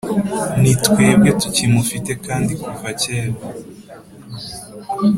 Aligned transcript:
Nitwebwe 0.61 1.29
tukimufite 1.41 2.11
kandi 2.25 2.51
kuva 2.63 2.89
kera 3.01 3.33